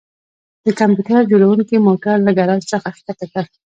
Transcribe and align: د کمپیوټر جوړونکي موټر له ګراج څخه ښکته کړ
د 0.65 0.67
کمپیوټر 0.79 1.21
جوړونکي 1.31 1.75
موټر 1.87 2.15
له 2.25 2.31
ګراج 2.37 2.61
څخه 2.71 2.87
ښکته 2.97 3.25
کړ 3.31 3.45